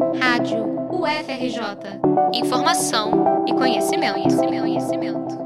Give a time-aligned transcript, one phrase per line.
[0.00, 2.00] Rádio UFRJ.
[2.32, 5.38] Informação e conhecimento, conhecimento, conhecimento.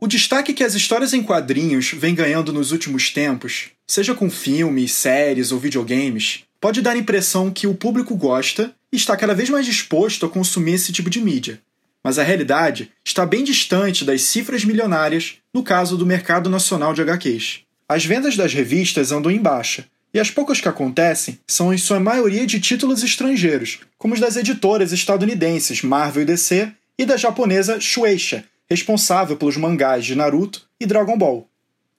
[0.00, 4.92] O destaque que as histórias em quadrinhos vêm ganhando nos últimos tempos, seja com filmes,
[4.92, 9.50] séries ou videogames, pode dar a impressão que o público gosta e está cada vez
[9.50, 11.60] mais disposto a consumir esse tipo de mídia.
[12.02, 17.02] Mas a realidade está bem distante das cifras milionárias no caso do mercado nacional de
[17.02, 17.60] HQs.
[17.86, 22.00] As vendas das revistas andam em baixa, e as poucas que acontecem são em sua
[22.00, 27.80] maioria de títulos estrangeiros, como os das editoras estadunidenses Marvel e DC e da japonesa
[27.80, 31.48] Shueisha, responsável pelos mangás de Naruto e Dragon Ball.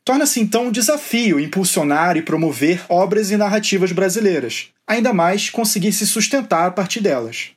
[0.03, 6.07] Torna-se então um desafio impulsionar e promover obras e narrativas brasileiras, ainda mais conseguir se
[6.07, 7.51] sustentar a partir delas.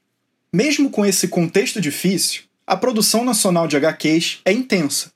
[0.53, 5.11] Mesmo com esse contexto difícil, a produção nacional de HQs é intensa.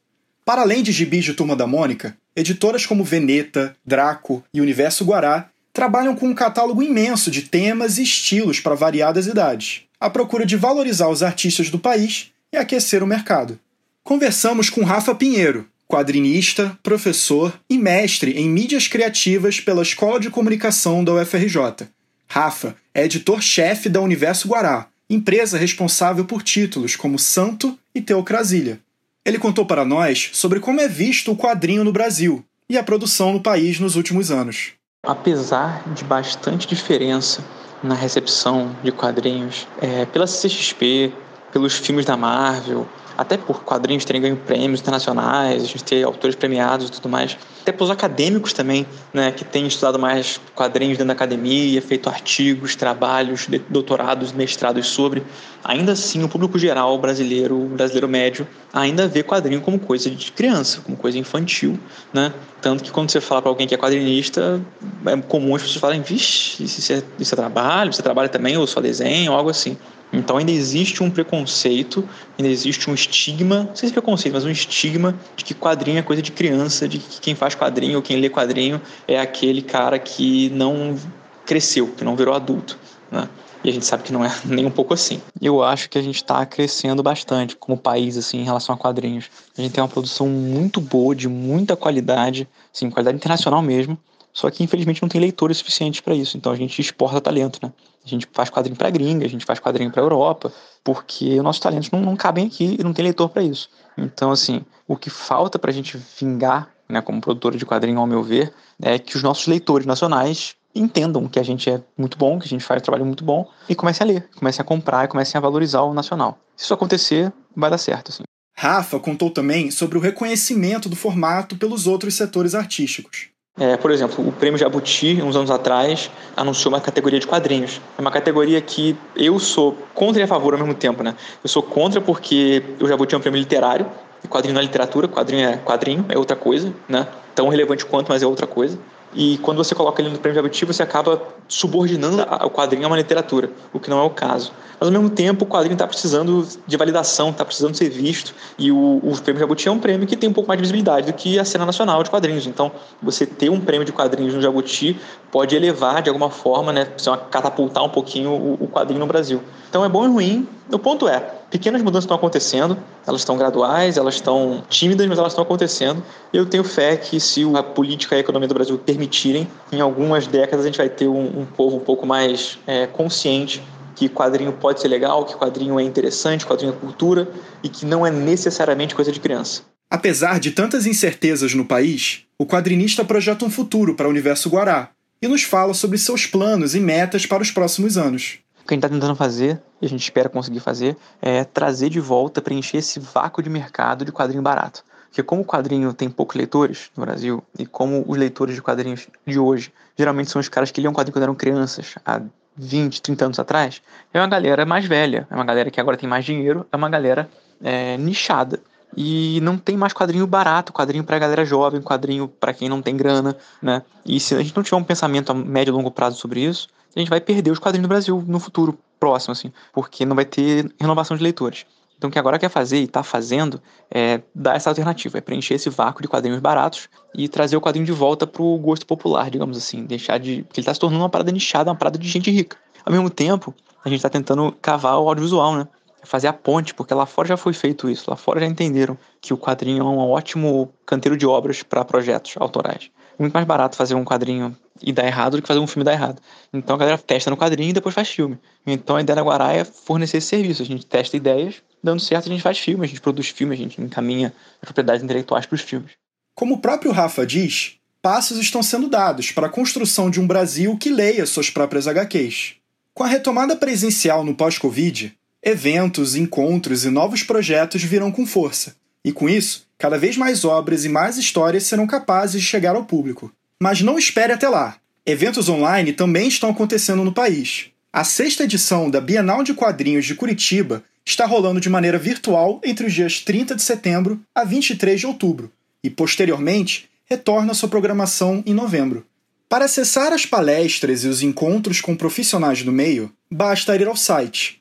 [0.44, 5.48] Para além de gibis de Turma da Mônica, editoras como Veneta, Draco e Universo Guará
[5.72, 10.56] trabalham com um catálogo imenso de temas e estilos para variadas idades, à procura de
[10.56, 13.58] valorizar os artistas do país e aquecer o mercado.
[14.04, 21.02] Conversamos com Rafa Pinheiro, quadrinista, professor e mestre em mídias criativas pela Escola de Comunicação
[21.02, 21.88] da UFRJ.
[22.28, 28.80] Rafa é editor-chefe da Universo Guará, empresa responsável por títulos como Santo e Teocrasília.
[29.26, 33.32] Ele contou para nós sobre como é visto o quadrinho no Brasil e a produção
[33.32, 34.74] no país nos últimos anos.
[35.04, 37.44] Apesar de bastante diferença
[37.82, 41.12] na recepção de quadrinhos, é, pela CXP,
[41.52, 46.36] pelos filmes da Marvel, até por quadrinhos terem ganho prêmios internacionais, a gente ter autores
[46.36, 51.08] premiados e tudo mais, até pelos acadêmicos também, né, que têm estudado mais quadrinhos dentro
[51.08, 55.22] da academia, feito artigos, trabalhos, doutorados, mestrados sobre,
[55.64, 60.80] ainda assim o público geral brasileiro, brasileiro médio, ainda vê quadrinho como coisa de criança,
[60.84, 61.78] como coisa infantil,
[62.12, 62.32] né?
[62.60, 64.60] Tanto que quando você fala para alguém que é quadrinista,
[65.06, 68.66] é comum as pessoas falarem, vixe, isso é, isso é trabalho, você trabalha também ou
[68.66, 69.76] só desenho, ou algo assim.
[70.12, 74.44] Então ainda existe um preconceito, ainda existe um estigma, não sei se é preconceito, mas
[74.44, 78.02] um estigma de que quadrinho é coisa de criança, de que quem faz quadrinho ou
[78.02, 80.96] quem lê quadrinho é aquele cara que não
[81.44, 82.78] cresceu, que não virou adulto,
[83.10, 83.28] né?
[83.64, 85.20] E a gente sabe que não é nem um pouco assim.
[85.42, 89.28] Eu acho que a gente está crescendo bastante como país, assim, em relação a quadrinhos.
[89.58, 93.98] A gente tem uma produção muito boa, de muita qualidade, assim, qualidade internacional mesmo.
[94.36, 96.36] Só que infelizmente não tem leitores suficientes para isso.
[96.36, 97.72] Então a gente exporta talento, né?
[98.04, 100.52] A gente faz quadrinho para gringa, a gente faz quadrinho para Europa,
[100.84, 103.70] porque os nossos talentos não, não cabem aqui e não tem leitor para isso.
[103.96, 108.06] Então assim, o que falta para a gente vingar, né, como produtora de quadrinho, ao
[108.06, 112.38] meu ver, é que os nossos leitores nacionais entendam que a gente é muito bom,
[112.38, 115.06] que a gente faz um trabalho muito bom e comecem a ler, comecem a comprar
[115.06, 116.38] e comecem a valorizar o nacional.
[116.54, 118.24] Se isso acontecer, vai dar certo, assim.
[118.54, 123.34] Rafa contou também sobre o reconhecimento do formato pelos outros setores artísticos.
[123.58, 127.80] É, por exemplo, o Prêmio Jabuti, uns anos atrás, anunciou uma categoria de quadrinhos.
[127.96, 131.14] É uma categoria que eu sou contra e a favor ao mesmo tempo, né?
[131.42, 133.86] Eu sou contra porque o Jabuti é um prêmio literário,
[134.28, 137.08] quadrinho é literatura, quadrinho é quadrinho, é outra coisa, né?
[137.34, 138.78] Tão relevante quanto, mas é outra coisa.
[139.16, 142.98] E quando você coloca ele no prêmio Jabuti, você acaba subordinando o quadrinho a uma
[142.98, 144.52] literatura, o que não é o caso.
[144.78, 148.34] Mas ao mesmo tempo, o quadrinho está precisando de validação, está precisando ser visto.
[148.58, 151.10] E o, o prêmio Jabuti é um prêmio que tem um pouco mais de visibilidade
[151.10, 152.46] do que a cena nacional de quadrinhos.
[152.46, 152.70] Então,
[153.02, 155.00] você ter um prêmio de quadrinhos no Jabuti
[155.32, 156.86] pode elevar de alguma forma, né,
[157.30, 159.42] catapultar um pouquinho o, o quadrinho no Brasil.
[159.70, 160.48] Então é bom e ruim.
[160.70, 165.32] O ponto é, pequenas mudanças estão acontecendo, elas estão graduais, elas estão tímidas, mas elas
[165.32, 166.02] estão acontecendo.
[166.30, 170.26] Eu tenho fé que se a política e a economia do Brasil permitirem, em algumas
[170.26, 173.62] décadas a gente vai ter um, um povo um pouco mais é, consciente
[173.94, 177.26] que quadrinho pode ser legal, que quadrinho é interessante, quadrinho é cultura
[177.62, 179.62] e que não é necessariamente coisa de criança.
[179.90, 184.90] Apesar de tantas incertezas no país, o quadrinista projeta um futuro para o universo Guará
[185.22, 188.40] e nos fala sobre seus planos e metas para os próximos anos.
[188.66, 191.88] O que a gente está tentando fazer, e a gente espera conseguir fazer, é trazer
[191.88, 194.82] de volta, preencher esse vácuo de mercado de quadrinho barato.
[195.08, 199.06] Porque como o quadrinho tem poucos leitores no Brasil, e como os leitores de quadrinhos
[199.24, 202.20] de hoje geralmente são os caras que liam quadrinho quando eram crianças, há
[202.56, 203.80] 20, 30 anos atrás,
[204.12, 206.90] é uma galera mais velha, é uma galera que agora tem mais dinheiro, é uma
[206.90, 207.30] galera
[207.62, 208.58] é, nichada.
[208.96, 212.96] E não tem mais quadrinho barato, quadrinho pra galera jovem, quadrinho para quem não tem
[212.96, 213.82] grana, né?
[214.04, 216.68] E se a gente não tiver um pensamento a médio e longo prazo sobre isso,
[216.96, 220.24] a gente vai perder os quadrinhos do Brasil no futuro próximo, assim, porque não vai
[220.24, 221.66] ter renovação de leitores.
[221.96, 223.60] Então, o que agora quer fazer e está fazendo
[223.90, 227.86] é dar essa alternativa, é preencher esse vácuo de quadrinhos baratos e trazer o quadrinho
[227.86, 229.84] de volta para o gosto popular, digamos assim.
[229.84, 230.42] Deixar de.
[230.42, 232.58] Porque ele está se tornando uma parada nichada, uma parada de gente rica.
[232.84, 233.54] Ao mesmo tempo,
[233.84, 235.68] a gente está tentando cavar o audiovisual, né?
[236.02, 238.10] Fazer a ponte, porque lá fora já foi feito isso.
[238.10, 242.34] Lá fora já entenderam que o quadrinho é um ótimo canteiro de obras para projetos
[242.38, 242.90] autorais.
[243.18, 245.92] Muito mais barato fazer um quadrinho e dar errado do que fazer um filme dar
[245.92, 246.20] errado.
[246.52, 248.38] Então a galera testa no quadrinho e depois faz filme.
[248.66, 250.62] Então a ideia da Guará é fornecer esse serviço.
[250.62, 253.58] A gente testa ideias, dando certo a gente faz filme, a gente produz filme, a
[253.58, 255.92] gente encaminha as propriedades intelectuais para os filmes.
[256.34, 260.76] Como o próprio Rafa diz, passos estão sendo dados para a construção de um Brasil
[260.76, 262.56] que leia suas próprias HQs.
[262.92, 268.76] Com a retomada presencial no pós-Covid, eventos, encontros e novos projetos virão com força.
[269.06, 272.86] E com isso, cada vez mais obras e mais histórias serão capazes de chegar ao
[272.86, 273.32] público.
[273.62, 274.78] Mas não espere até lá.
[275.06, 277.68] Eventos online também estão acontecendo no país.
[277.92, 282.84] A sexta edição da Bienal de Quadrinhos de Curitiba está rolando de maneira virtual entre
[282.84, 285.52] os dias 30 de setembro a 23 de outubro
[285.84, 289.06] e, posteriormente, retorna sua programação em novembro.
[289.48, 294.60] Para acessar as palestras e os encontros com profissionais do meio, basta ir ao site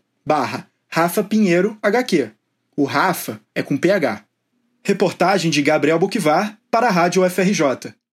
[0.88, 2.31] Rafa Pinheiro HQ.
[2.76, 4.25] O Rafa é com PH.
[4.85, 7.94] Reportagem de Gabriel Buquivar para a Rádio UFRJ.